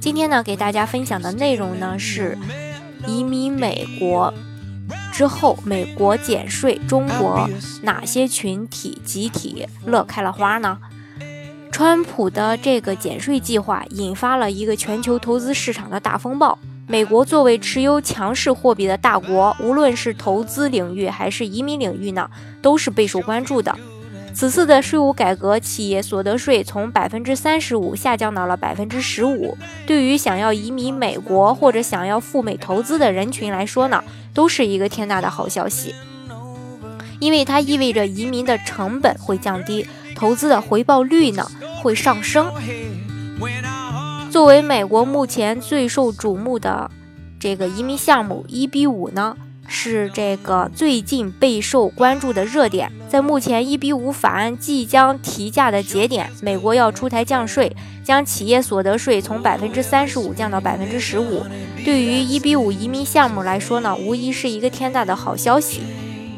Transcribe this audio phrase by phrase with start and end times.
[0.00, 2.38] 今天呢，给大家分享的内容呢是
[3.06, 4.32] 移民美国
[5.12, 7.48] 之后，美国减税，中国
[7.82, 10.78] 哪些群体集体乐开了花呢？
[11.72, 16.58] 川普的这个减税计划引发了一个全球投资市场的大风暴。
[16.86, 22.30] 美国作为持有强势货币的大国，无论是投资领域还是移民领域呢，
[22.62, 23.76] 都是备受关注的。
[24.32, 29.56] 此次的税务改革，企业所得税从百分之三十五下降到了百分之十五。
[29.86, 35.94] 对于想要移民美国或者想要赴美投资的人群来说呢，都是一个天大的好消息，
[37.18, 41.46] 因为它意味着移民的成本会降低，投资的回报率呢
[41.82, 42.50] 会上升。
[44.30, 46.90] 作为美国目前最受瞩目的
[47.38, 49.36] 这个移民项目，EB 五呢。
[49.72, 52.90] 是这个最近备受关注的热点。
[53.08, 61.44] 在目前一比五法案即将提价的节点，美国要出台降税，将企业所得税从百分之三十五降到百分之十五。
[61.84, 65.82] 对于一比五移民项目来说呢，无疑是一个天大的好消息。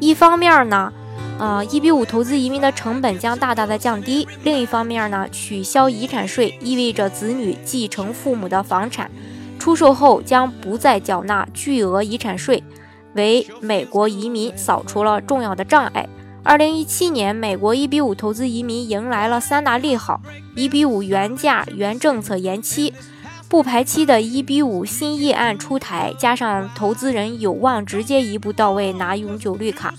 [0.00, 0.92] 一方面呢，
[1.38, 9.10] 呃，一比五投资移民的成本将大大的降低；另一方面呢，取消遗产税意味着子女继承父母的房产
[9.58, 12.62] 出售后将不再缴纳巨额遗产税。
[13.14, 16.08] 为美国移民扫除了重要的障碍。
[16.42, 20.20] 二零一七年，美国一比五投资移民迎来了三大利好：
[20.54, 22.92] 一比五原价原政策延期，
[23.48, 29.94] 不排期的一比五新议案出台，加上投资人有望直接一步到位拿永久绿卡，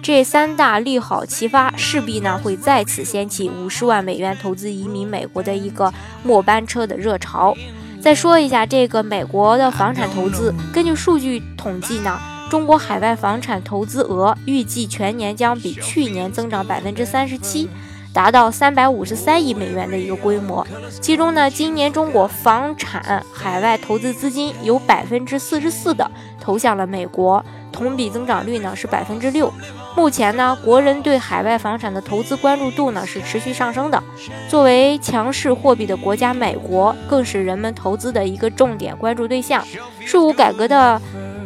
[0.00, 7.54] 这三大利好齐发，势必呢会再次掀起五十万美元投资移民美国的一个末班车的热潮。
[8.00, 12.18] 再说一下这个美国的房产投资，根据数据统计呢。
[12.50, 17.70] 中国海外房产投资额预计全年将比去年增长百分之三十七，
[18.12, 20.66] 达到三百五十三亿美元的一个规模。
[21.00, 26.10] 其中呢，今年中国房产海外投资资金有百分之四十四的
[26.40, 29.52] 投向了美国，同比增长率呢是百分之六。
[29.96, 34.02] 目前呢，国人对海外房产的投资关注度呢是持续上升的。
[34.48, 39.64] 作为强势货币的国家，美国更是人们投资的一个重点关注对象。
[40.04, 41.00] 税务改革的。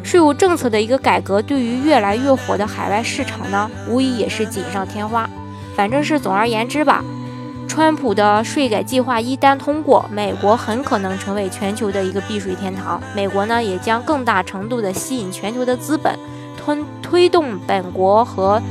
[0.04, 5.28] 税务政策的一个改革，对于越来越火的海外市场呢，无疑也是锦上添花。
[5.75, 7.03] 反正是总而言之吧，
[7.66, 13.03] 川普的税改计划一旦通过，美国很可能成为全球的一个避税天堂。
[13.16, 16.16] 美国呢，也将更大程度的吸引全球的资本，
[16.56, 18.62] 推推动本国和。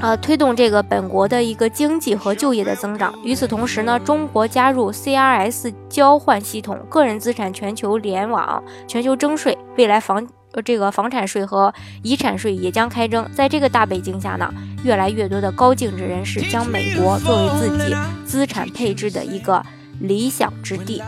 [0.00, 3.12] 呃，推动这个本国的一个经济和就业的增长。
[3.24, 13.28] 与此同时呢，中国加入 CRS 交换系统，个人资产全球联网，全球征税，未来房呃这个房产税和遗产税也将开征。
[13.34, 14.48] 在这个大背景下呢，
[14.84, 17.94] 越来越多的高净值人士将美国作为自己
[18.24, 19.60] 资产配置的一个
[19.98, 21.02] 理想之地。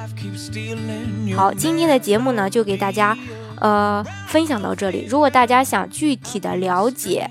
[1.37, 3.17] 好，今天的节目呢，就给大家
[3.61, 5.07] 呃分享到这里。
[5.09, 7.31] 如果大家想具体的了解，